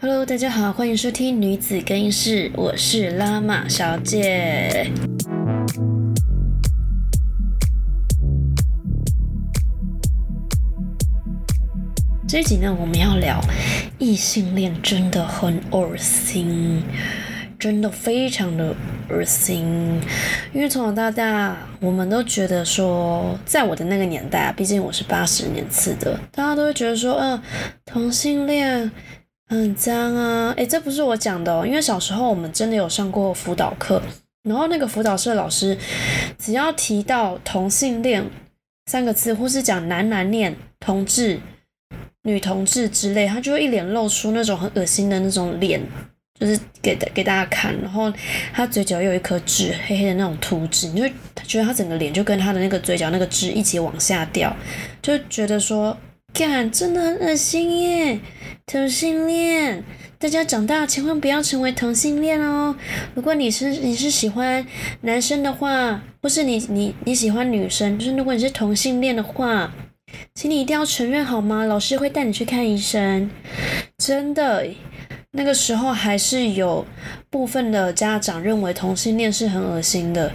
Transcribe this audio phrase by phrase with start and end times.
[0.00, 4.92] Hello，大家好，欢迎收听女子更衣室，我是拉玛小姐。
[12.28, 13.40] 这一集呢，我们要聊
[13.98, 16.80] 异性恋真的很恶心，
[17.58, 18.72] 真的非常的
[19.10, 20.00] 恶心。
[20.52, 27.42] 因为从小到大，我们都觉得说，在我的那个年代啊，毕竟我是八十年次的，大家都会觉得说，嗯，
[27.84, 28.92] 同性恋。
[29.48, 30.52] 很脏啊！
[30.58, 34.02] 诶，这不是我讲的哦，因为小时候我们真的有上过辅导课，
[34.42, 35.76] 然后那个辅导室的老师
[36.38, 38.22] 只要提到同性恋
[38.90, 41.40] 三个字，或是讲男男恋、同志、
[42.24, 45.80] 女同志之类，他就会一脸露出那种很恶心的那种脸，
[46.38, 48.12] 就是给给大家看，然后
[48.52, 51.08] 他嘴角有一颗痣，黑黑的那种凸痣，你就
[51.46, 54.54] 觉得他整个脸就跟他的那个嘴角那个痣一起往下掉，
[55.00, 55.96] 就觉得说。
[56.38, 58.20] 干，真的很恶心耶！
[58.64, 59.82] 同性恋，
[60.20, 62.76] 大家长大千万不要成为同性恋哦。
[63.16, 64.64] 如果你是你是喜欢
[65.00, 69.72] 男生的话，或是你你你喜欢女生，就是如果你是同性恋的话，
[70.32, 71.64] 请你一定要承认好吗？
[71.64, 73.28] 老师会带你去看医生。
[73.96, 74.64] 真的，
[75.32, 76.86] 那个时候还是有
[77.30, 80.30] 部分的家长认为同性恋是很恶心的。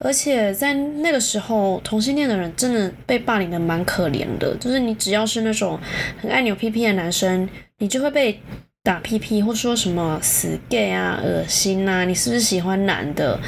[0.00, 4.54] 而且在那个时候，同性恋的人真的被霸凌的蛮可怜的。
[4.56, 5.78] 就是你只要是那种
[6.20, 8.38] 很爱扭屁屁的男生，你就会被
[8.82, 13.38] 打屁屁，或说什么死 gay 啊、恶心啊，你是不是喜欢男的？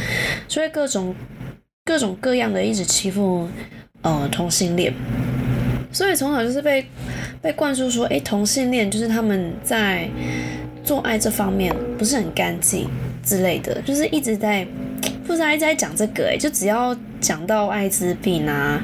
[0.48, 1.14] 所以各种
[1.84, 3.47] 各种各样的一直欺负
[4.00, 4.94] 呃同性恋。
[5.92, 6.86] 所以从小就是被
[7.42, 10.08] 被灌输说，哎，同性恋就是他们在
[10.83, 12.89] 做爱这方面不是很干净
[13.22, 14.67] 之类的，就是一直在。
[15.27, 18.82] 不是一直在讲这个哎，就只要讲到艾滋病啊，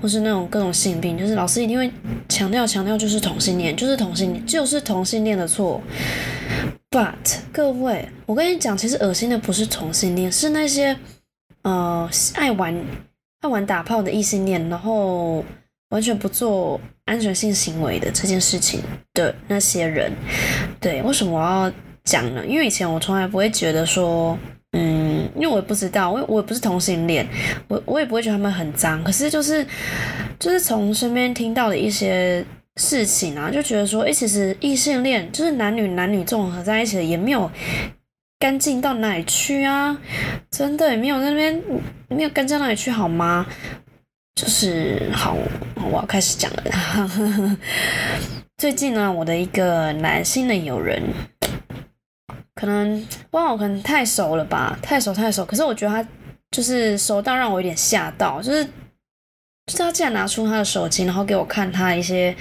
[0.00, 1.90] 或是那种各种性病，就是老师一定会
[2.28, 5.80] 强调强调，就是同性恋，就是同性恋，就是同性恋的错。
[6.90, 10.96] But 各位，我跟你讲，其实恶心的不是同性恋，是那些
[11.62, 12.74] 呃爱玩
[13.40, 15.44] 爱玩打炮的异性恋，然后
[15.90, 18.80] 完全不做安全性行为的这件事情
[19.14, 20.10] 的那些人。
[20.80, 21.72] 对，为什么我要
[22.04, 22.44] 讲呢？
[22.46, 24.38] 因为以前我从来不会觉得说。
[24.74, 27.26] 嗯，因为我也不知道，我我也不是同性恋，
[27.68, 29.04] 我我也不会觉得他们很脏。
[29.04, 29.66] 可是就是
[30.38, 32.42] 就是从身边听到的一些
[32.76, 37.50] 事情啊，就觉得说，哎，其实异性恋就是男女男女综合在一起的，也没有
[38.38, 39.98] 干净到哪里去啊，
[40.50, 41.62] 真的没有那边
[42.08, 43.46] 没有干净到哪里去好吗？
[44.34, 45.36] 就是好，
[45.90, 47.58] 我要开始讲了。
[48.56, 51.02] 最近呢，我的一个男性的友人。
[52.62, 52.96] 可能
[53.28, 55.44] 不知道，可能太熟了吧，太熟太熟。
[55.44, 56.08] 可是我觉得他
[56.52, 62.32] 就是熟到让我有点吓到，就是就是他竟然拿出他的手机，然后给我看他一些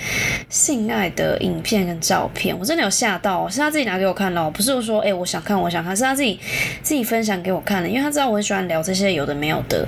[0.47, 3.49] 性爱的影片跟照片，我真的有吓到。
[3.49, 6.39] 是他自己拿给我看的，不是说哎我想看我想看，是他自己
[6.83, 9.87] 自己分享给我看的，因为他知道我很喜欢聊这些有的没有的。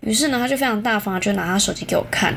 [0.00, 2.34] 于是呢，他就非常大方，就拿他手机给我看。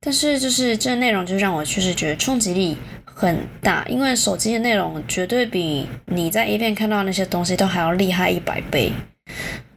[0.00, 2.78] 但是就是这内容就让我确实觉得冲击力。
[3.14, 8.92] 很大，因为手机的内容绝对比你在 A 片看到那些东西都还要厉害一百倍。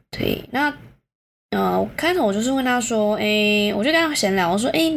[0.10, 0.74] 对，那
[1.52, 4.92] 呃，开头我就是问他说，哎，我就跟他闲聊，我说，哎，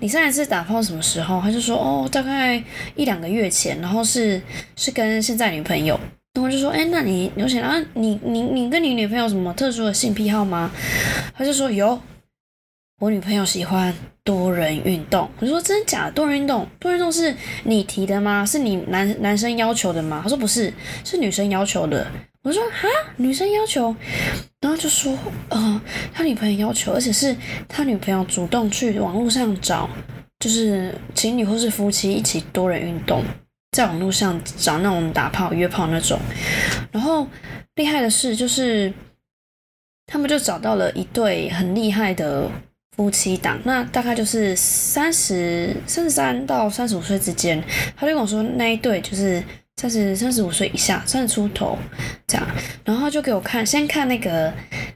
[0.00, 1.40] 你上一次打炮什么时候？
[1.40, 2.62] 他就说，哦，大概
[2.94, 4.40] 一两个月前，然后是
[4.76, 5.98] 是跟现在女朋友。
[6.34, 10.70] 然后我就说，哎，那你有想到，你你你跟你女朋友什么特殊的性癖好吗？
[11.34, 11.98] 他就说有。
[13.00, 13.94] 我女朋友喜欢
[14.24, 16.12] 多人运动，我就说真的假的？
[16.12, 17.32] 多人运动，多人运动是
[17.62, 18.44] 你提的吗？
[18.44, 20.18] 是你男男生要求的吗？
[20.20, 20.72] 他说不是，
[21.04, 22.04] 是女生要求的。
[22.42, 23.94] 我说哈，女生要求，
[24.60, 25.16] 然后就说，
[25.48, 25.80] 呃，
[26.12, 27.36] 他女朋友要求，而且是
[27.68, 29.88] 他女朋友主动去网络上找，
[30.40, 33.22] 就是情侣或是夫妻一起多人运动，
[33.70, 36.18] 在网络上找那种打炮约炮那种。
[36.90, 37.28] 然后
[37.76, 38.92] 厉害的是，就是
[40.04, 42.50] 他们就找到了一对很厉害的。
[42.98, 47.62] 夫妻档，那大概就是三十三十三到三十五岁之间。
[47.96, 49.40] 他就跟我说，那一对就是
[49.76, 51.78] 三十三十五岁以下，三十出头
[52.26, 52.44] 这样。
[52.84, 54.52] 然后就给我看，先看那个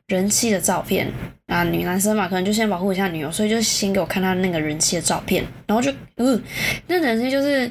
[0.09, 1.09] 人妻的照片
[1.47, 5.45] 啊，女男生嘛，可能就先保护一下女友，所以就先给我看他那个人妻的照片。
[5.69, 6.43] 然后就，嗯，
[6.89, 7.71] 那人妻就是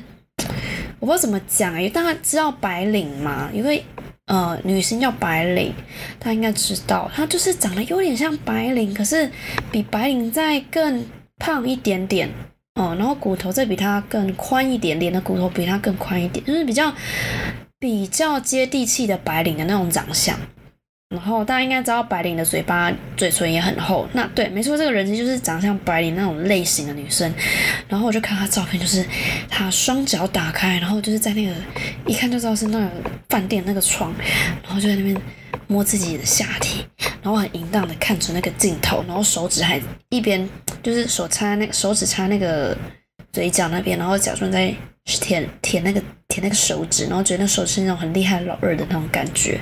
[1.01, 3.49] 我不知道怎么讲哎，大家知道白领嘛？
[3.53, 3.83] 因为。
[4.27, 5.73] 呃，女生叫白领，
[6.19, 9.29] 她应该知道，她就是长得有点像白领，可是
[9.71, 11.05] 比白领再更
[11.37, 12.29] 胖一点点
[12.75, 16.93] 哦，然后骨头再比她更宽一点，脸的骨头比她更宽一点，就是比较
[17.79, 20.37] 比较接地气的白领的那种长相。
[21.11, 27.29] 然后大家应该知道白领的嘴巴嘴唇也很厚，那对，没错，这个人其实就是长得像白领那种类型的女生。
[27.89, 29.05] 然后我就看她照片，就是
[29.49, 31.53] 她双脚打开，然后就是在那个
[32.07, 32.89] 一看就知道是那个
[33.27, 34.13] 饭店那个床，
[34.63, 35.13] 然后就在那边
[35.67, 36.85] 摸自己的下体，
[37.21, 40.47] 然后很淫荡的看着那个镜头，然后手指还一边
[40.81, 42.73] 就是手插那个手指插那个
[43.33, 44.73] 嘴角那边，然后假装在
[45.05, 46.01] 舔舔那个。
[46.31, 49.59] 舔那个手指，然后觉得那手是那种很厉害老二的那种感觉，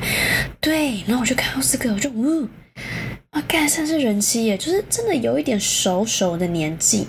[0.62, 2.48] 对，然后我就看到这个，我就呜，
[3.32, 7.08] 哇，干，算是人妻耶，就是真的有一点熟熟的年纪，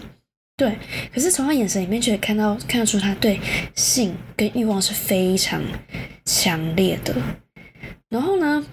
[0.56, 0.78] 对，
[1.12, 3.38] 可是从他眼神里面就可以看到看得出他对
[3.74, 5.62] 性跟欲望是非常
[6.24, 7.14] 强烈的，
[8.08, 8.64] 然后呢？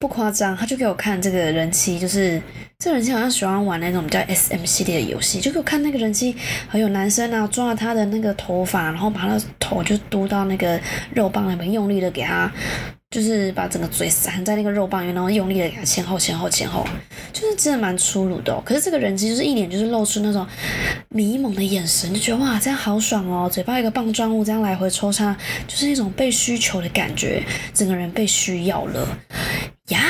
[0.00, 2.40] 不夸张，他就给我看这个人妻，就是
[2.78, 6.34] 这人妻好像喜欢玩那种比较 S M 系列的游戏，就给我看那个人妻，
[6.66, 10.80] 还有男生啊抓他的那个头发，然后把他的头就嘟到那个
[11.14, 12.50] 肉棒里面，用力的给他，
[13.10, 16.82] 就是把整个嘴塞在那个肉棒里面，然后用力的给他前后前后前后，
[17.30, 18.58] 就是真的蛮粗鲁的。
[18.64, 20.46] 可是这个人妻就是一脸就是露出那种
[21.10, 25.36] 迷蒙的眼神，就觉得哇这样好爽哦，嘴巴一个棒状物这样来回抽插，
[25.68, 27.42] 就是那种被需求的感觉，
[27.74, 29.06] 整个人被需要了。
[29.90, 30.00] 呀，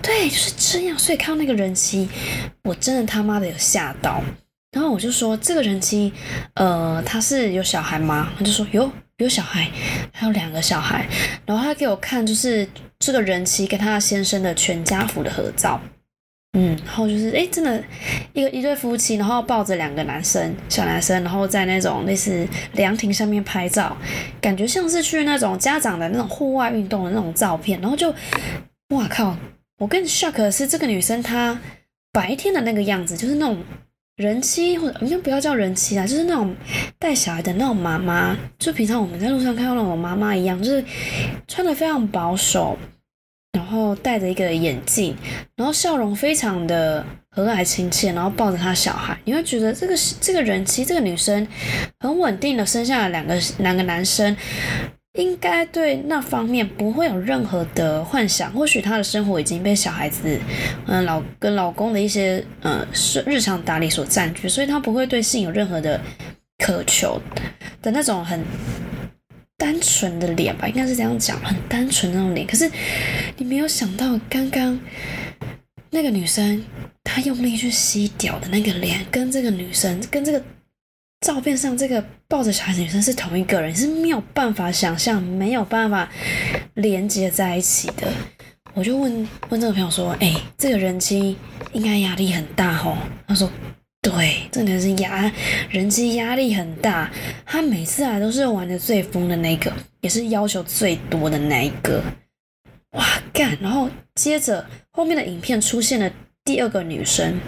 [0.00, 0.98] 对，就是这样。
[0.98, 2.08] 所以看到那个人妻，
[2.62, 4.22] 我真的他妈的有吓到。
[4.72, 6.12] 然后我就说，这个人妻，
[6.54, 8.32] 呃，他是有小孩吗？
[8.36, 9.70] 他就说有，有小孩，
[10.12, 11.06] 还有两个小孩。
[11.46, 12.68] 然后他给我看，就是
[12.98, 15.80] 这个人妻跟他先生的全家福的合照。
[16.58, 17.82] 嗯，然后就是哎，真的
[18.32, 23.96] 一个一对夫妻，然后抱着两个男生，小男生，然后在那种类似凉亭上面拍照，
[24.40, 28.12] 感觉像是去那种家长的那种户外运动的那种照片，然后就。
[28.90, 29.36] 哇靠！
[29.78, 31.58] 我更 shock 的是这个女生，她
[32.12, 33.58] 白天的那个样子，就是那种
[34.16, 36.54] 人妻，或者应该不要叫人妻啦，就是那种
[36.98, 40.84] 带小孩的那种妈妈，就平常我们在路上看到那种妈妈一样，就是
[41.48, 42.78] 穿的非常保守，
[43.52, 45.16] 然后戴着一个眼镜，
[45.56, 51.44] 然后笑容非常的和蔼亲切，然后抱着她小孩，你会觉得这个这个人妻，这个女生
[51.98, 54.36] 很稳定的生下了两个两个男生。
[55.14, 60.40] 应该对那方面不会有任何的幻想，或许她的生活已经被小孩子，
[60.86, 66.00] 嗯，老跟老公的一些呃是日常打理所占据，所以她不会对性有任何的
[66.58, 67.20] 渴求
[67.80, 68.44] 的那种很
[69.56, 72.44] 单纯的脸吧，应该是这样讲，很单纯那种脸。
[72.44, 72.68] 可是
[73.36, 74.76] 你没有想到，刚刚
[75.90, 76.64] 那个女生
[77.04, 80.42] 她用力去吸屌的那个脸，跟这个女生跟这个。
[81.24, 86.06] 照片上这个抱着小孩的女生是同一个人，是没有办法想象、没有办法
[86.74, 88.06] 连接在一起的。
[88.74, 91.34] 我就问问这个朋友说：“哎，这个人妻
[91.72, 93.50] 应该压力很大吼？”他说
[94.02, 95.32] ：“对，这个是压
[95.70, 97.10] 人妻压力很大。
[97.46, 99.72] 他每次来都是玩的最疯的那个，
[100.02, 102.02] 也是要求最多的那一个。
[102.90, 103.56] 哇干！
[103.62, 106.12] 然后接着后面的影片出现了
[106.44, 107.40] 第二个女生。”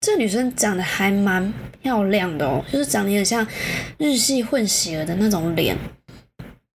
[0.00, 1.52] 这女生长得还蛮
[1.82, 3.46] 漂亮的哦，就是长得有点像
[3.98, 5.76] 日系混血儿的那种脸，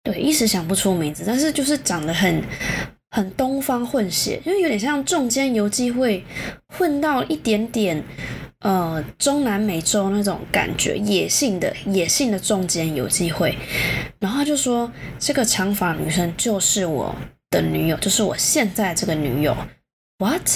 [0.03, 2.43] 对，一时想不出名字，但是就是长得很
[3.09, 6.23] 很东方混血，因为有点像中间游记会
[6.67, 8.03] 混到一点点
[8.59, 13.57] 呃中南美洲那种感觉，野性的野性的中间游记会，
[14.19, 17.15] 然后他就说这个长发女生就是我
[17.49, 19.57] 的女友，就是我现在这个女友
[20.19, 20.47] ，what？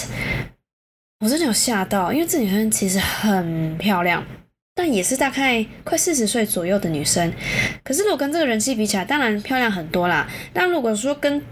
[1.20, 4.26] 我真的有吓到，因为这女生其实很漂亮，
[4.74, 7.34] 但也是大概快四十岁左右的女生。
[7.84, 10.30] 可是如果跟这个人气比起来，当然漂亮很多啦。
[10.54, 11.44] 但如果说跟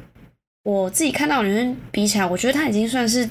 [0.63, 3.30] 我自己看到的女生比起来，我觉得她已经算是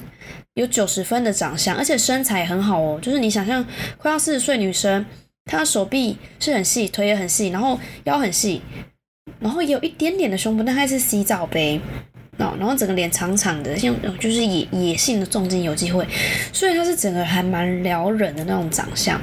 [0.53, 2.99] 有九十分的长相，而且身材很好哦。
[3.01, 3.65] 就是你想象
[3.97, 5.03] 快要四十岁女生，
[5.45, 8.61] 她的手臂是很细，腿也很细，然后腰很细，
[9.39, 11.81] 然后也有一点点的胸部，但还是 C 罩杯。
[12.37, 16.07] 然后整个脸长长的，像就是野野性的重金有机会，
[16.53, 19.19] 所以他是整个还蛮撩人的那种长相。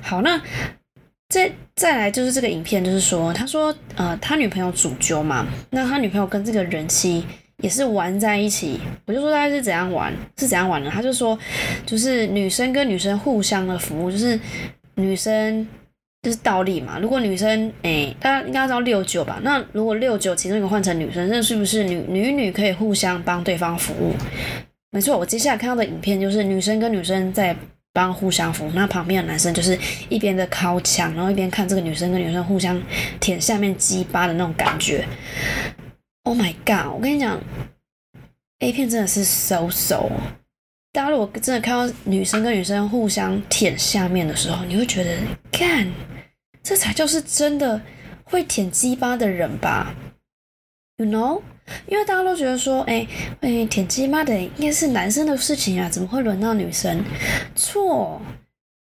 [0.00, 0.40] 好，那
[1.28, 7.24] 再再来就是这个影片，就是说他说呃他女朋友主揪嘛，那他女朋友跟这个人妻
[7.58, 11.38] 也是玩在一起，我就说他是怎样玩，是怎样玩的，他就说
[11.86, 14.38] 就是女生跟女生互相的服务，就是
[14.96, 15.66] 女生。
[16.22, 16.98] 就是倒立嘛。
[17.00, 19.40] 如果女生，哎，大家应该知道六九吧？
[19.42, 24.14] 那如果六九其中一个换成女生，那是不是女女女可以互相帮对方服务？
[24.90, 27.56] 没错，我接下来看到的影片就是女生跟女生在
[27.92, 29.76] 帮互相服务，那旁边的男生就是
[30.08, 32.80] 一边的靠墙，然后一边看这个女生跟女生互相
[33.18, 35.04] 舔下面鸡巴的那种感觉。
[36.24, 36.92] Oh my god！
[36.94, 37.40] 我跟你讲
[38.60, 40.08] ，A 片真的是 so so。
[40.92, 45.16] 大家如果真的看到女生跟女生互相舔下面的时候，你会觉得，
[45.50, 45.90] 看，
[46.62, 47.80] 这才就是真的
[48.24, 49.94] 会舔鸡巴的人吧
[50.96, 51.42] ？You know？
[51.86, 53.06] 因为大家都觉得说，哎
[53.40, 57.02] 哎，舔鸡巴的应该是男生的事情啊，怎么会轮到女生？
[57.54, 58.20] 错，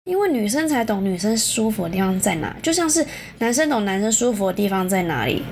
[0.05, 3.05] 因为女生才懂女生舒服的地方在哪，就像是
[3.39, 5.43] 男生懂男生舒服的地方在哪里。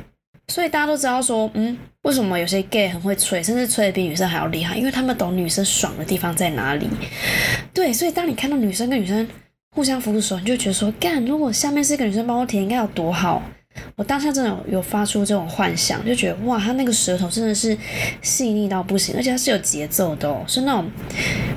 [0.48, 4.76] 所以大家都知道说，嗯，为什么有些 gay 很会吹，甚至吹的比女生还要厉害？
[4.76, 6.88] 因为他们懂女生爽的地方在哪里。
[7.74, 9.28] 对，所以当你看到女生跟女生
[9.76, 13.42] 互相扶的时候，你就觉得说，干，如果下面是一个女生帮我舔，应该有多好。
[13.94, 17.76] 我当下真的有发出这种幻想，就觉得哇，他那个舌头真的是
[18.22, 20.90] 细腻到不行，而且它是有节奏的哦，是那种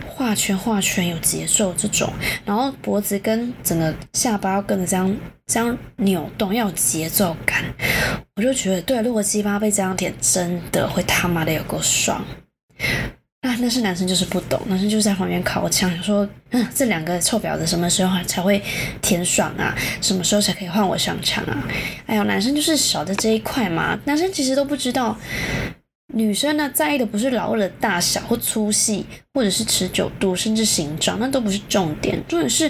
[0.05, 2.11] 画圈画圈有节奏这种，
[2.43, 5.15] 然后脖子跟整个下巴要跟着这样
[5.47, 7.63] 这样扭动，要有节奏感。
[8.35, 12.21] 我就觉得，对，如果鸡巴被这样舔，真的会他妈的有够爽。
[13.41, 18.61] 啊，但是男生就是不懂，男生就是在旁边靠枪，说：“嗯，这两个臭婊子什么时候才会
[19.01, 19.73] 舔爽啊？
[20.01, 21.67] 什么时候才可以换我上场啊？”
[22.05, 23.97] 哎呦，男生就是少的这一块嘛。
[24.03, 25.17] 男生其实都不知道，
[26.13, 32.21] 女生呢在意的不是老二的大小或粗细，或者是持久度，甚至形状，那都不是重点。
[32.27, 32.69] 重点是，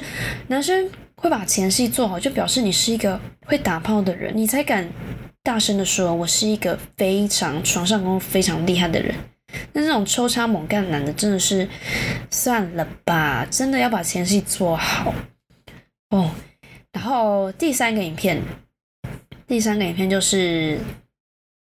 [0.50, 4.88] 男生会把前戏做好，就表示你是一个会打炮的人，你才敢
[5.42, 9.16] 大声的说：“我是一个非常床上功夫非常厉害的人。”
[9.74, 11.68] 那这种抽插猛干男的真的是
[12.30, 15.14] 算了吧，真的要把前戏做好
[16.10, 16.32] 哦。
[16.92, 18.42] 然后第三个影片，
[19.48, 20.80] 第三个影片就是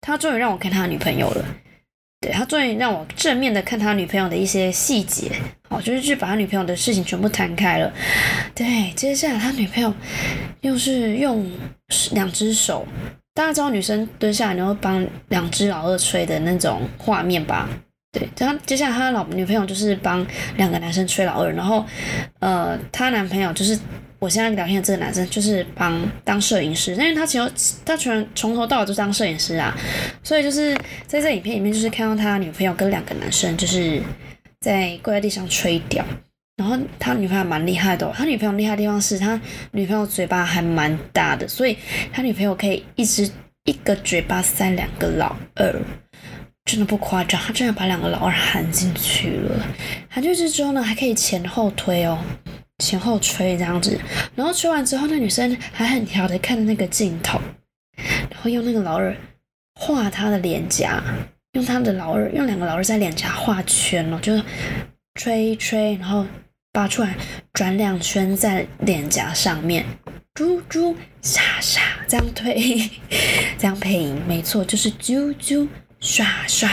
[0.02, 1.46] 他终于让我看他女朋友了，
[2.20, 5.32] 对他终于让我正面的看他女朋友的一些细节，
[5.70, 7.94] 哦，就是去把他女朋友的事情全部摊开了。
[8.56, 9.94] 对，接下来他女朋友
[10.62, 11.50] 又是用
[12.14, 12.86] 两只手。
[13.34, 17.70] 大家知道女生蹲下来然后帮两只老二吹的那种画面吧？
[18.12, 20.26] 对，然后接下来他老女朋友就是帮
[20.58, 21.86] 两个男生吹老二，然后
[22.40, 23.80] 呃，他男朋友就是
[24.20, 27.52] 我现在聊天的这个男生，就是帮当摄影师，因为他其实
[27.86, 29.74] 他全从头到尾都当摄影师啊，
[30.22, 30.76] 所以就是
[31.08, 34.02] 在这影片里面就是看到他女朋友跟两个男生就是
[34.60, 36.04] 在跪在地上吹屌。
[36.62, 39.42] 然后他女朋友蛮厉害的，他女朋友厉害的地方是他
[39.72, 41.76] 女朋友嘴巴还蛮大的，所以
[42.14, 43.28] 他女朋友可以一直
[43.66, 45.74] 一个嘴巴塞两个老二，
[46.66, 49.60] 真的不夸张，他真的把两个老二含进去了。
[50.08, 52.20] 含进去之后呢，还可以前后推哦，
[52.78, 54.00] 前后吹这样子。
[54.36, 57.42] 然后吹完之后，那女生还很调的看着那个镜头，
[58.30, 59.18] 然后用那个老二
[59.80, 61.02] 画他的脸颊，
[61.54, 64.44] 用他的老二用两个老二在脸颊画圈哦，就是
[65.16, 66.24] 吹吹，然后。
[66.74, 67.18] 拔出来，
[67.52, 69.86] 转两圈在脸颊上面，
[70.34, 72.90] 啾啾沙沙， 这样推，
[73.58, 75.68] 这样配音，没错，就是啾啾
[76.00, 76.70] 刷刷，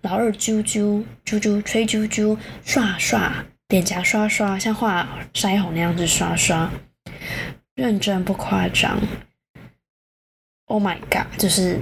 [0.00, 6.70] 老二啾啾啾啾吹啾啾刷刷，脸颊刷刷，像画腮红那样子刷刷，
[7.74, 8.98] 认真不夸张。
[10.64, 11.78] Oh my god，就是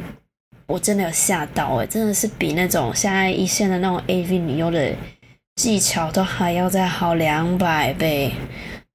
[0.66, 4.92] 我真的有吓到哎，真的是比那种现在一线的那种 AV 女优的。
[5.56, 8.32] 技巧都还要再好两百倍，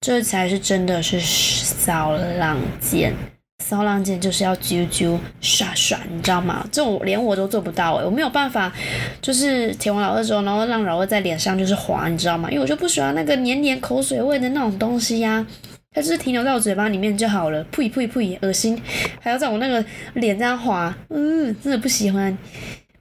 [0.02, 3.14] 这才是真的是骚浪剑。
[3.64, 6.68] 骚浪剑就是要啾啾刷刷，你知道吗？
[6.70, 8.72] 这种连我都做不到诶，我没有办法，
[9.22, 12.50] 就是舔完老二之后，然后让老二在脸上就是滑，你知道吗？
[12.52, 15.46] 因为我就不喜欢那个黏黏口水味的那种东西呀，
[15.94, 17.64] 它就是停留在我嘴巴里面就好了。
[17.72, 18.82] 呸呸呸，恶心！
[19.22, 19.84] 还要在我那个
[20.16, 22.38] 脸这样滑，嗯，真的不喜欢。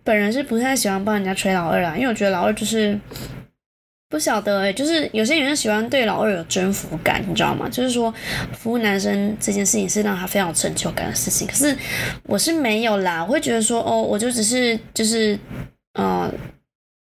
[0.04, 2.96] 本人是不太喜欢帮人家吹老二啦，因为我觉得老二就是。
[4.08, 7.68] 不晓得哎，就是有些女生喜欢对老二有征服感，你知道吗？
[7.68, 8.12] 就是说
[8.52, 11.46] 服务男生这件事情是让他非常有成就感的事情。
[11.46, 11.76] 可是
[12.24, 15.38] 我是没有啦，我会觉得说哦，我就只是就是
[15.98, 16.32] 嗯，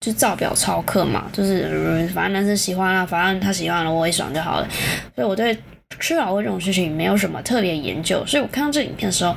[0.01, 4.69] 就照表操课嘛，就是反正男生喜欢啊，反正他喜欢了，我也爽就好了。
[5.15, 5.57] 所以我对。
[5.99, 9.35] 吃老味这种事情没有什么特别研究，所以我看到这影片的时候，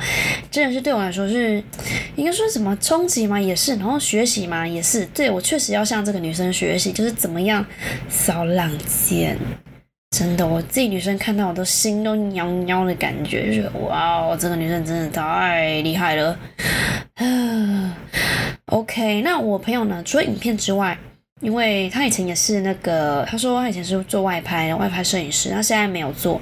[0.50, 1.63] 真的是对我来说是
[2.15, 3.39] 应该说什么冲击嘛？
[3.39, 4.67] 也是，然后学习嘛？
[4.67, 5.05] 也是。
[5.07, 7.65] 对我确实要向这个女生学习，就是怎么样
[8.09, 9.38] 骚浪贱。
[10.15, 16.38] 真的，我自己女生看到我都心都喵喵的感觉，就是哇哦，这个女生真的太厉害了。
[18.67, 20.01] OK，那我朋友呢？
[20.05, 20.97] 除了影片之外。
[21.42, 26.39] 因为他以前也是那个，他说他以前是做外拍外拍摄影师，他现在没有做，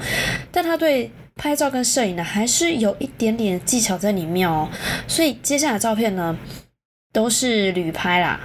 [0.52, 4.70] 但他对拍照跟摄影呢还是有一点点技巧在里面哦。
[5.08, 6.38] 所以接下来照片呢
[7.12, 8.40] 都是旅拍啦，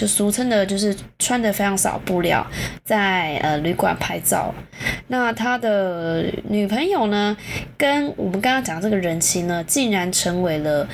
[0.00, 2.46] 就俗称的就是穿的非常少布料，
[2.82, 4.54] 在呃旅馆拍照。
[5.08, 7.36] 那他的女朋友呢，
[7.76, 10.88] 跟我们刚刚讲这个人妻呢，竟然成为了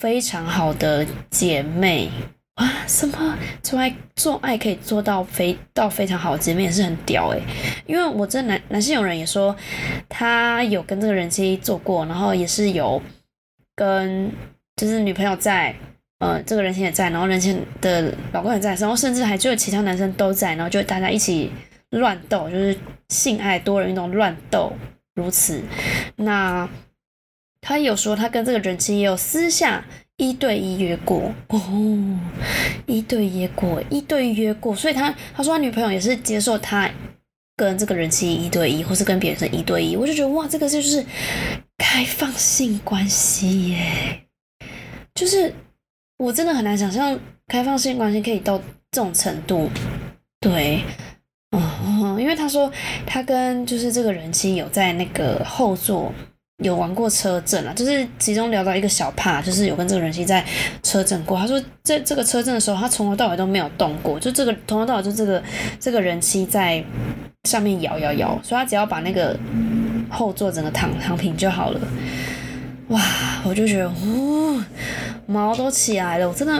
[0.00, 2.10] 非常好的姐妹。
[2.58, 7.40] 啊，什么做爱做爱可以做到非到非常好的姐妹也是很屌诶。
[7.86, 9.54] 因为我这男男性友人也说
[10.08, 13.00] 他有跟这个人妻做过，然后也是有
[13.76, 14.28] 跟
[14.74, 15.72] 就是女朋友在
[16.18, 21.52] 呃，这个人妻也在，然后人妻的老公也在，然后甚至还就有其他男生都在，然后就大家一起
[21.90, 22.76] 乱斗，就是
[23.08, 24.72] 性爱多人运动乱斗
[25.14, 25.62] 如此。
[26.16, 26.68] 那
[27.60, 29.84] 他有说他跟这个人妻也有私下
[30.18, 31.32] 一对一约过。
[31.48, 32.20] 哦，
[32.86, 36.90] 一对一约过，一对一约过，所以他他说他女朋友也是接受他
[37.56, 41.02] 跟这个人妻一对一，或是跟别人是一对一，我就觉得哇，这个就是
[41.78, 44.20] 开放性关系耶，
[45.14, 45.50] 就是。
[46.20, 48.58] 我真的很难想象开放性关系可以到
[48.90, 49.70] 这种程度，
[50.40, 50.82] 对，
[51.52, 52.68] 嗯，因为他说
[53.06, 56.12] 他跟就是这个人妻有在那个后座
[56.64, 60.44] 有玩过车震啊，就是其中聊到一个小帕，就是有跟这个人妻在
[60.82, 61.38] 车震过。
[61.38, 65.40] 他说在这个车震的时候，他从头到尾都没有动过，就这个从头到尾就这个
[65.78, 66.84] 这个人妻在
[67.44, 69.38] 上面摇摇摇，所以他只要把那个
[70.10, 71.80] 后座整个躺躺平就好了。
[72.88, 73.00] 哇，
[73.44, 74.58] 我就觉得，呜，
[75.26, 76.26] 毛都起来了。
[76.26, 76.54] 我真的，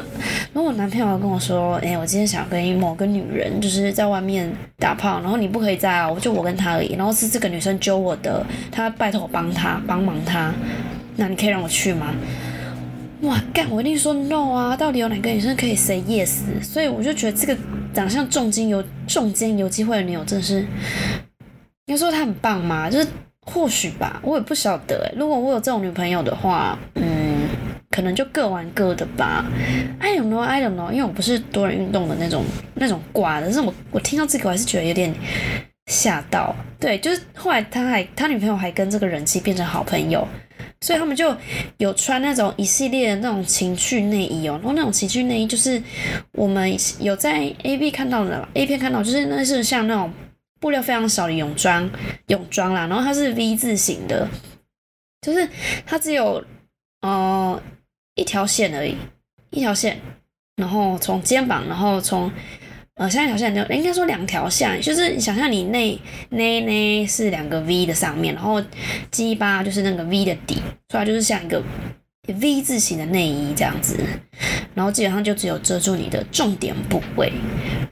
[0.53, 6.93] 如果我男朋友跟我说，哎，我今天想跟某个女人就是在外面打炮，然后你不可以在啊，我就我跟他而已。
[6.97, 10.53] 然后是这个女生揪我的，她拜托我帮他帮忙他，
[11.17, 12.15] 那你可以让我去吗？
[13.23, 14.77] 哇，干，我一定说 no 啊！
[14.77, 16.41] 到底有哪个女生可以 say yes？
[16.63, 17.57] 所以我就觉得这个
[17.95, 20.67] 长相重金有重金有机会的女友，真的是，
[21.87, 22.91] 你说她很棒吗？
[22.91, 23.09] 就是。
[23.51, 25.11] 或许吧，我也不晓得。
[25.17, 27.49] 如果我有这种女朋友的话，嗯，
[27.91, 29.47] 可能就各玩各的吧。
[29.99, 33.47] I don't know, I don't know，因为我不是多人运动的那种那种挂的。
[33.47, 35.15] 但是我我听到这个，我还是觉得有点
[35.87, 36.55] 吓到。
[36.79, 40.29] 对，就是后来他还他女朋友还跟这个人气变成好朋友，
[40.83, 41.35] 所以他们就
[41.79, 44.59] 有穿那种一系列的那种情趣内衣哦。
[44.61, 45.83] 然后那种情趣内衣就是
[46.33, 50.13] 我们有在 A B 看到的 A 片看到，就是那是像那种。
[50.61, 51.89] 布料非常少的泳装，
[52.27, 54.29] 泳装啦，然后它是 V 字形的，
[55.23, 55.49] 就是
[55.87, 56.45] 它只有
[57.03, 57.63] 呃
[58.15, 58.97] 一条线而已，
[59.51, 60.01] 一条线，
[60.57, 62.31] 然后从肩膀，然后从
[62.95, 65.97] 呃像一条线应该说两条线，就是你想象你内
[66.31, 68.61] 内内是两个 V 的上面，然后
[69.11, 71.63] 鸡巴就是那个 V 的底，所以就是像一个
[72.27, 73.97] V 字形的内衣这样子，
[74.75, 77.33] 然后基本上就只有遮住你的重点部位。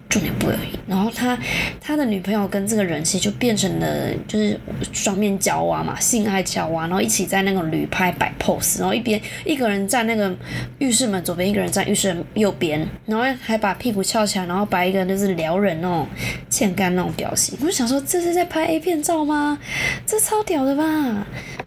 [0.09, 1.37] 重点不而已，然后他
[1.81, 4.59] 他的女朋友跟这个人其实就变成了就是
[4.92, 10.33] 双面胶娃嘛，性爱胶娃，然后一起在那个旅拍摆 pose，然后一边一个人站那个
[10.79, 16.07] 浴室门左边，一个人站浴室门右边，然后还把屁股翘起来，然后摆一个就是撩人那种
[16.49, 17.59] 欠干那种表情。
[17.61, 19.59] 我就想说这是在拍 A 片照吗？
[20.07, 20.85] 这超屌的吧？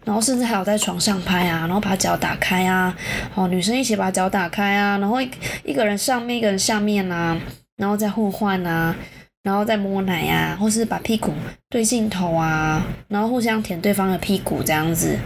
[0.04, 2.96] 然后甚至还有在床上拍啊，然后把脚打开啊，
[3.34, 5.30] 哦女生一起把脚打开啊，然后一
[5.62, 7.38] 一个人上面一个人下面啊。
[7.80, 8.94] 然后再互换啊，
[9.42, 11.32] 然后再摸奶呀，或是把屁股
[11.70, 15.16] 对镜头啊，然后互相舔对方的屁股这样子。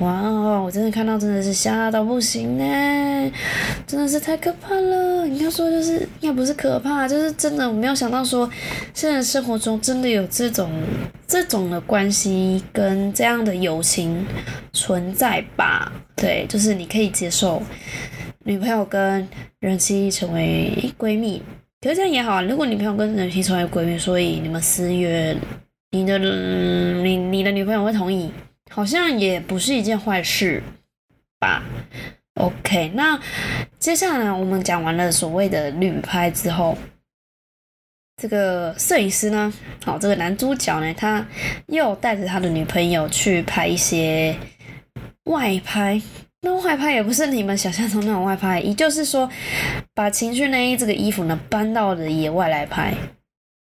[0.00, 3.32] 哇哦，我真的看到真的是吓到不行呢，
[3.86, 5.26] 真的是太可怕了。
[5.26, 8.48] 应该说就是应该不是可怕，就是真的我没有想到说
[8.94, 10.70] 现在生活中真的有这种
[11.26, 14.26] 这种的关系跟这样的友情
[14.72, 15.92] 存在吧？
[16.16, 17.62] 对，就是你可以接受
[18.44, 19.28] 女朋友跟
[19.60, 21.42] 人妻成为闺蜜。
[21.80, 25.34] 可是这样也好啊，如果女朋友跟人妻成为闺蜜，所以你们私约，
[25.92, 28.30] 你的你你的女朋友会同意，
[28.70, 30.62] 好像也不是一件坏事
[31.38, 31.62] 吧
[32.34, 33.18] ？OK，那
[33.78, 36.76] 接下来我们讲完了所谓的旅拍之后，
[38.20, 39.50] 这个摄影师呢，
[39.82, 41.26] 好，这个男主角呢，他
[41.68, 44.36] 又带着他的女朋友去拍一些
[45.24, 46.02] 外拍。
[46.42, 49.30] 那外拍也不是你们想象中那种外拍，也就是说，
[49.94, 52.94] 把情趣内衣这个衣服呢搬到了野外来拍。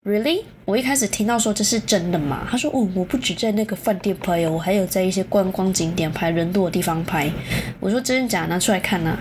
[0.05, 0.43] Really？
[0.65, 2.45] 我一开始听到说这是真的吗？
[2.49, 7.31] 他说哦，我不止在那个饭店拍哦，我还有在一些观光景点拍，人多的地方拍。
[7.79, 8.45] 我说真的假？
[8.47, 9.17] 拿出来看呐。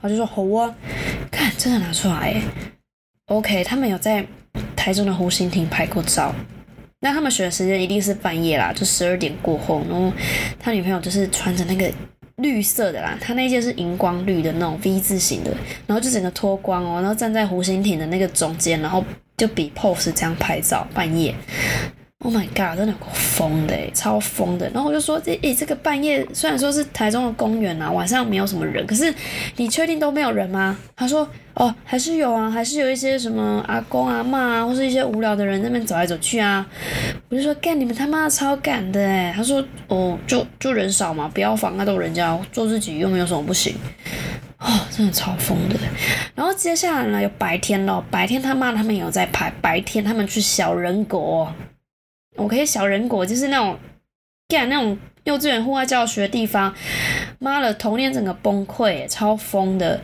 [0.00, 0.74] 他就说好啊，
[1.30, 2.40] 看真的拿出来。
[3.26, 4.24] OK，他们有在
[4.74, 6.34] 台中的湖心亭拍过照。
[7.00, 9.84] 那他们选的时间一定是半夜啦，就十二点过后。
[9.88, 10.12] 然后
[10.58, 11.92] 他女朋友就是穿着那个。
[12.42, 15.50] 绿色的啦，它那件是荧光绿的那种 V 字形的，
[15.86, 19.02] 然后就整个脱光哦，然后站在湖心亭的那个中间，然后
[19.36, 21.34] 就比 pose 这样拍照，半夜。
[22.24, 24.70] Oh my god，真的够疯的超疯的。
[24.70, 29.12] 然后我就说，这诶，这个半夜虽然说是台中的公园啊，晚上没有什么人，可是
[29.56, 30.78] 你确定都没有人吗？
[30.94, 36.64] 他说，哦，还是有啊，还是有一些什么阿公阿妈啊，或是一些无聊的人那边走来走去啊。
[37.28, 43.74] 我就说，干你们他妈超赶的诶他说，哦，就就人少嘛，不要妨碍到人家做自己又没有什么不行。
[44.60, 45.74] 哦，真的超疯的。
[46.36, 51.52] 然后接下来呢，有白天咯，白天他妈他们有在拍，白天他们去小人国。
[52.36, 53.78] 我可以小人国，就是那种
[54.48, 56.74] 干那种幼稚园户外教学的地方，
[57.38, 60.00] 妈的，童年整个崩溃，超疯的。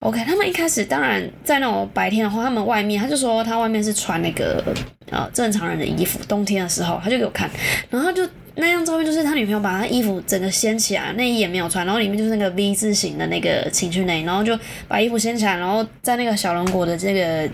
[0.00, 4.64] OK，他们一开始当然在那种白天的话，他们外面他就说他外面是穿那个
[5.10, 7.50] 呃正常人的衣服，冬天的时候他就给我看，
[7.90, 17.46] 然后就那张照片就是他女朋友把他衣服整个掀起来，内衣也没有穿，然后里面就是那个 V 字形的那个情趣内衣，然后就把衣服掀起来，然后在那个小龙果的这个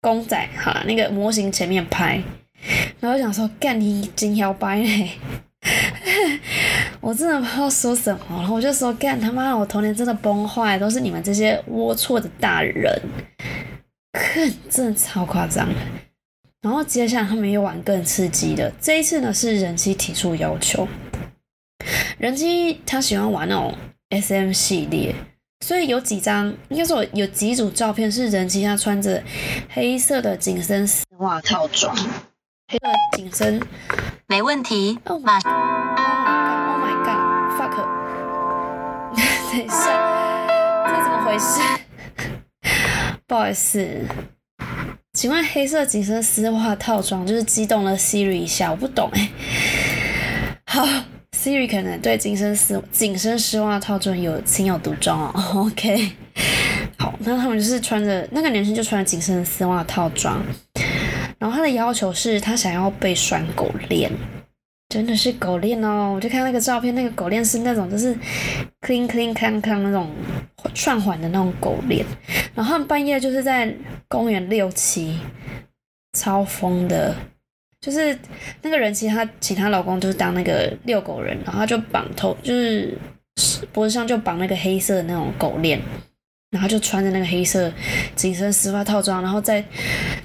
[0.00, 2.18] 公仔哈那个模型前面拍，
[3.00, 5.10] 然后想说干你金条白嘞。
[7.00, 13.00] 我真的不知道说什么，然后我就说干他妈的，我童年真的崩坏，都是你们这些龌龊的大人，
[14.12, 15.68] 哼，真的超夸张。
[16.62, 20.86] 然后接下来他们又玩更刺激的，这一次呢是人机提出要求，
[22.18, 23.74] 人机他喜欢玩那种
[24.10, 25.14] SM 系列，
[25.64, 29.22] 所以有几张应该说有几组照片是人机他穿着
[29.70, 31.96] 黑色的紧身丝袜套装，
[32.70, 33.60] 黑色紧身。
[34.28, 34.96] 没问题。
[35.06, 35.98] Oh my god!
[36.68, 37.18] Oh my god!
[37.58, 37.74] Fuck!
[39.50, 40.46] 等一下，
[40.86, 41.60] 这怎么回事？
[43.26, 44.06] 不好意思，
[45.12, 49.28] 请问黑色紧身丝袜套装就是激动了 Siri 一下，我不懂哎。
[50.64, 50.86] 好
[51.36, 55.32] ，Siri 可能对紧身丝紧身丝袜套装有情有独钟哦。
[55.66, 56.12] OK，
[56.96, 60.40] 好，那他们就是穿着那个男生就穿着紧身丝袜套装。
[61.40, 64.12] 然后他的要求是他想要被拴狗链，
[64.90, 66.12] 真的是狗链哦！
[66.14, 68.14] 我就看那个照片，那个狗链是那种就是
[68.82, 70.10] clean clean 康康那种
[70.74, 72.04] 串环的那种狗链。
[72.54, 73.74] 然后半夜就是在
[74.06, 75.18] 公园遛七，
[76.12, 77.16] 超疯的。
[77.80, 78.14] 就是
[78.60, 82.94] 那个人其实他请她老公就是当那个遛狗人，然后他就绑头就是
[83.72, 85.80] 脖子上就绑那个黑色的那种狗链。
[86.50, 87.72] 然后就穿着那个黑色
[88.16, 89.64] 紧身丝袜套装，然后在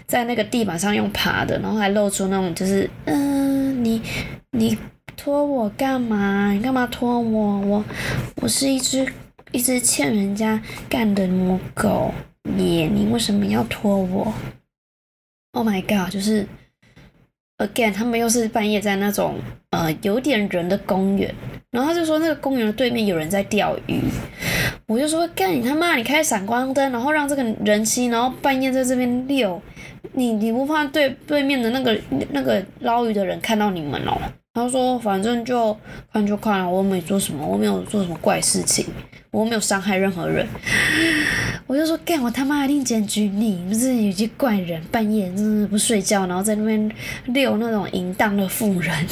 [0.08, 4.02] 在那个地板上用爬的，然后还露出那种就是，嗯，你
[4.52, 4.78] 你
[5.16, 6.52] 拖我干嘛？
[6.52, 7.60] 你干嘛拖我？
[7.62, 7.86] 我
[8.38, 9.08] 我是一只
[9.52, 12.14] 一只欠人家干的母狗
[12.58, 12.90] 耶！
[12.92, 14.34] 你为什么要拖我
[15.52, 16.12] ？Oh my god！
[16.12, 16.46] 就是
[17.60, 19.40] again，他们又是半夜在那种
[19.76, 21.34] 呃有点人的公园，
[21.72, 24.00] 然后他就说那个公园的对面有人在钓鱼。
[24.88, 25.96] 我就说干你他妈！
[25.96, 29.60] 你开闪光灯，然后让这个人妻，然后半夜在这边遛，
[30.14, 31.98] 你你不怕对对面的那个
[32.32, 34.16] 那个捞鱼的人看到你们哦？
[34.56, 35.78] 他说反正就
[36.12, 38.86] 看就看了，我没做什么，我没有做什么怪事情，
[39.30, 40.48] 我没有伤害任何人。
[41.68, 46.90] 我就说干我他妈一定检举你，不是有些怪人半夜真的不睡觉，然后在那边
[47.26, 49.08] 遛那种淫荡的妇人，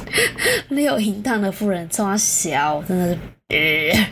[0.70, 3.18] 遛淫荡的妇人冲他笑，真的是。
[3.48, 4.06] 呃，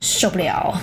[0.00, 0.80] 受不了。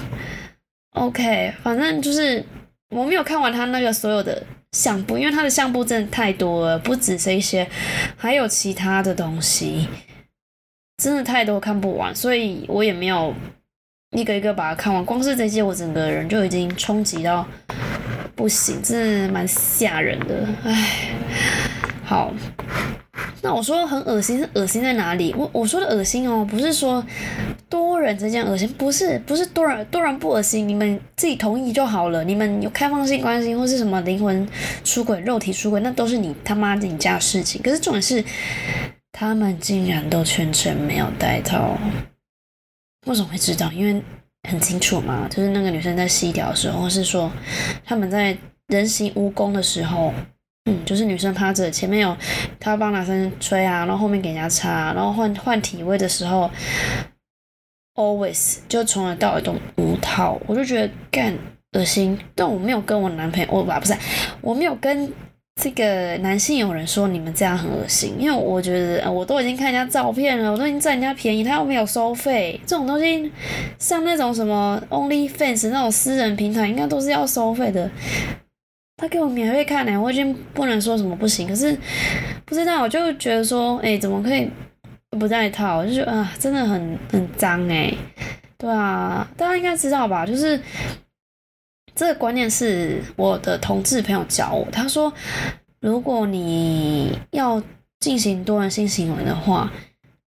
[0.95, 2.43] OK，反正就是
[2.89, 7.67] 我没有看完他那个所有的相簿，因为他的相簿真的太多了，不止这些，
[8.15, 9.88] 还有其他的东西，
[10.97, 13.34] 真的太多看不完，所以我也没有
[14.12, 15.03] 一个一个把它看完。
[15.06, 17.47] 光是这些，我整个人就已经冲击到
[18.36, 20.47] 不行，真的蛮吓人的。
[20.63, 21.12] 唉，
[22.03, 22.34] 好。
[23.41, 25.34] 那我说很恶心，是恶心在哪里？
[25.38, 27.03] 我我说的恶心哦，不是说
[27.67, 32.23] 多人之间恶心，不是不是多人多人不恶心，你们自己同意就好了。
[32.23, 34.47] 你们有开放性关系或是什么灵魂
[34.84, 37.62] 出轨、肉体出轨，那都是你他妈的你家的事情。
[37.62, 38.23] 可是重点是，
[39.12, 41.77] 他们竟然都全程没有戴套，
[43.08, 43.71] 为什么会知道？
[43.71, 44.01] 因为
[44.47, 47.32] 很清楚嘛，就是那个女生在吸屌的时候，或是说
[47.84, 50.13] 他们在人形蜈蚣的时候。
[50.67, 52.15] 嗯，就是女生趴着，前面有
[52.60, 56.51] 她帮男生吹啊，然后后面给人家擦，然后换换体位的时候
[57.95, 61.34] ，always 就从头到尾都无套，我就觉得干
[61.71, 62.19] 恶心。
[62.36, 63.95] 但我没有跟我男朋友，我吧不是，
[64.41, 65.10] 我没有跟
[65.62, 73.32] 这个男性有人说你们这样很恶心，因为我觉得我都已经看人家照片了，我都已经占人家便宜，他又没有收费，这种东西
[73.80, 77.89] 像那种什么 OnlyFans 那种私人平台，应该都是要收费的。
[78.99, 81.77] 他给我免费看呢，我已经不能说什么不行，可是
[82.45, 84.49] 不知道，我就觉得说，哎，怎么可以
[85.12, 85.86] 不戴套？
[85.86, 87.93] 就是啊，真的很很脏哎，
[88.57, 90.25] 对啊，大家应该知道吧？
[90.25, 90.60] 就是
[91.93, 95.13] 这个观念是我的同志朋友教我，他说，
[95.79, 97.62] 如果你要
[97.99, 99.71] 进行多人性行为的话，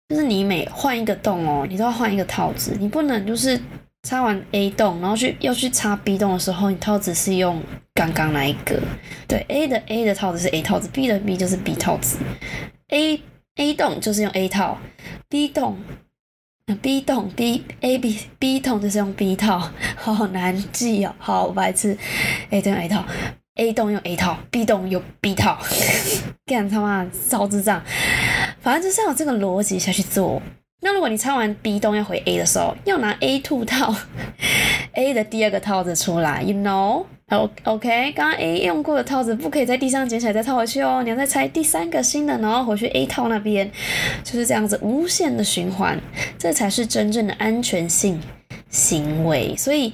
[0.07, 3.59] 就是你每换一个洞哦，你都要换一个套子，你不能就是。
[4.03, 7.61] 插完 A 洞，然后去要去插 B 洞的时候，你套子是用
[7.93, 8.81] 刚刚那一个。
[9.27, 12.17] 对，A 的 A 的套子是 A 套子，B 的 B 就是 B 套子。
[12.89, 13.21] A
[13.57, 14.77] A 洞就是用 A 套
[15.29, 15.77] ，B 洞
[16.81, 21.95] B 洞 B A B B 洞就是用 B 套， 好难记哦，好白痴。
[22.49, 23.05] A 洞 A 套
[23.55, 25.59] ，A 洞用 A 套，B 洞用 B 套，
[26.47, 27.81] 干他妈超智障。
[28.61, 30.41] 反正就是要这个逻辑下去做。
[30.83, 33.93] 那如果你拆完 B 洞要回 A 的时候，要拿 A two 套
[34.93, 43.71] A 的第二个套子出来，you know？O OK，刚刚 A 用过的套子不可以在地上捡起来再套回去哦，你要再拆第三个新的，然后回去 A 套那边，
[44.23, 45.99] 就是这样子无限的循环，
[46.37, 48.19] 这才是真正的安全性
[48.69, 49.55] 行为。
[49.55, 49.93] 所以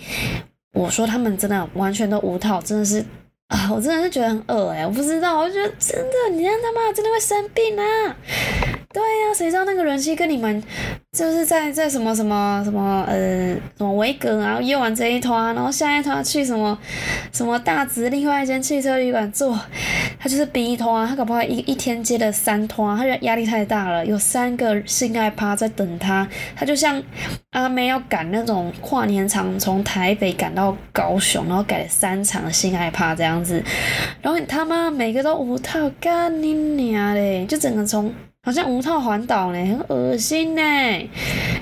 [0.74, 3.04] 我说他们真的完全都无套，真的是
[3.50, 8.16] 啊，我真的是觉得很恶哎，我不知道，我觉得真的，你让他妈真的会生病啊！
[8.98, 10.64] 对呀，谁知道那个人气跟你们
[11.12, 16.76] 就是在在什么什么什么呃什么维格，然后约完这一团，然后下一团去什么
[17.32, 19.56] 什么大直另外一间汽车旅馆做，
[20.18, 27.00] 他就是 B 团，他搞不好一一天接了三团，他觉得压力太大了，有三个性爱趴在等他，他就像
[27.52, 33.64] 阿妹要赶那种跨年场，从台北赶到高雄，然后改了三场性爱趴这样子，
[34.24, 38.12] 然后他妈每个都五套，干你娘嘞，就整个从。
[38.48, 40.62] 好像无套环岛呢，很恶心呢，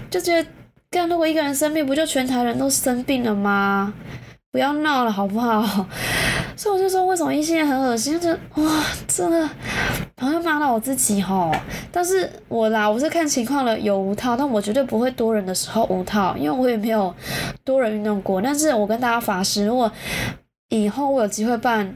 [0.08, 0.48] 就觉得，
[0.92, 3.92] 干如果一个人生病，不就全台人都生病了吗？
[4.52, 5.88] 不要闹了好不好？
[6.56, 8.20] 所以我就说，为什么异性恋很恶心？
[8.20, 8.30] 就
[8.62, 9.50] 哇，真的
[10.18, 11.52] 好像骂到我自己吼。
[11.92, 17.12] 但是我啦，我是看情况了，有无套，但我绝对不会多人的时候无套，因为我也没有
[17.64, 18.40] 多人运动过。
[18.40, 19.92] 但是我跟大家发誓，如果
[20.70, 21.96] 以后我有机会办。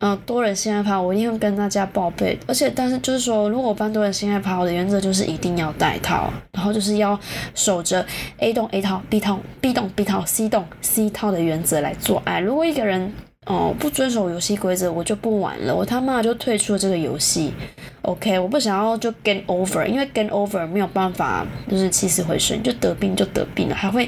[0.00, 2.38] 嗯，多人性爱趴，我一定会跟大家报备。
[2.46, 7.18] 而且，但是就是说，如果办多人性爱趴，我的原则就是一定要带套，然后就是要
[7.52, 8.06] 守着
[8.38, 12.38] A 栋 A 套，B 套 B 栋 B 套，C 栋 C 套的原则来做爱。
[12.38, 13.12] 如果一个人
[13.48, 17.54] 哦，不遵守游戏规则，我就不玩了，我他妈就退出了这个游戏。
[18.02, 24.06] OK，我不想要就 game over，因为 game over 没有办法就是起死回生，就得病就得病了，还会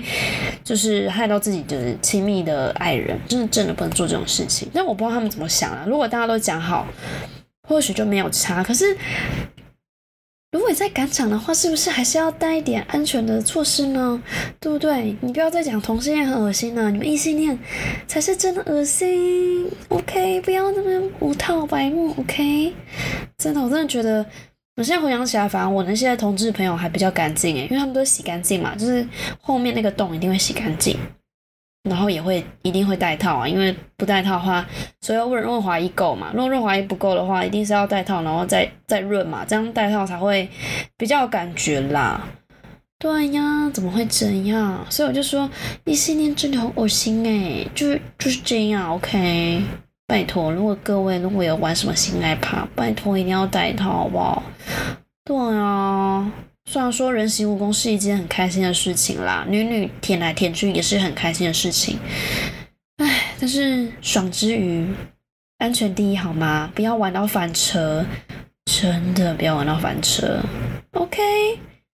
[0.63, 4.69] 就是害到自己就是亲密的爱人，真的真的不能做这种事情。
[4.75, 5.85] 但我不知道他们怎么想啊。
[5.87, 6.87] 如果大家都讲好，
[7.67, 8.63] 或许就没有差。
[8.63, 8.95] 可是。
[10.53, 14.21] 如果你在赶场的话，是不是还是要带一点安全的措施呢？
[14.59, 15.17] 对不对？
[15.21, 17.57] 你不要再讲同性恋很恶心了，你们异性恋
[18.09, 19.71] 才是真的恶心。
[19.91, 22.13] OK，不要那么无套白目。
[22.19, 22.75] OK，
[23.39, 24.27] 真的，我真的觉得，
[24.77, 29.07] 我现在回想起来，反正我那些同志朋友还比较干净诶，因为他们都洗干净嘛，就是
[29.41, 30.99] 后面那个洞一定会洗干净。
[31.85, 34.67] 然后也会一定会带套啊，因为不带套的话，
[35.01, 36.31] 所以要润润滑液够嘛。
[36.35, 40.47] 如果润滑液不够的话，一定是要带套，然后再再润嘛，这样带套才会
[40.99, 42.23] 比较有感觉啦。
[42.99, 44.85] 对呀，怎么会这样？
[44.91, 45.49] 所以我就说
[45.85, 48.93] 异性恋真的很恶心诶，就是就是这样。
[48.95, 49.63] OK，
[50.07, 54.43] 拜托，如果各位如果有玩什么性爱趴，拜托一定要带套，好不好？
[55.25, 56.31] 对啊。
[56.73, 61.99] 虽然说人形蜈蚣是一件很开心的事情啦，女女舔来舔去也是很开心的事情，
[62.99, 64.87] 唉，但是爽之余，
[65.59, 66.71] 安全第一好吗？
[66.73, 68.07] 不要玩到翻车，
[68.67, 70.39] 真的不要玩到翻车。
[70.93, 71.21] OK，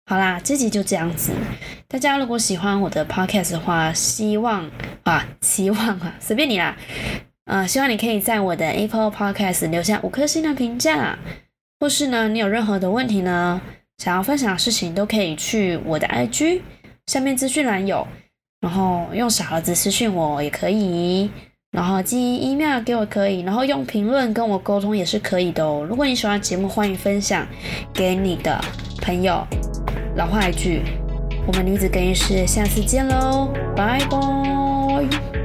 [0.08, 1.32] 好啦，这集就这样子。
[1.88, 4.70] 大家如果喜欢我的 Podcast 的话，希望
[5.04, 6.76] 啊，希望啊，随便你啦，
[7.46, 11.18] 呃，希望你可以在我的 Apple Podcast 留下五颗星的评价，
[11.80, 13.62] 或是呢，你有任何的问题呢？
[13.98, 16.62] 想要分享的事情都可以去我的 IG
[17.08, 18.06] 下面资讯栏有，
[18.62, 21.30] 然后用小盒子私讯我也可以，
[21.72, 25.86] 然后寄 email 给我可以，然后用评论跟我沟通也是可以的哦。
[25.88, 27.48] 如果你喜欢节目，欢迎分享
[27.94, 28.60] 给你的
[29.02, 29.46] 朋友。
[30.16, 30.82] 老话一句，
[31.48, 35.45] 我们女子更衣室下次见喽，拜拜。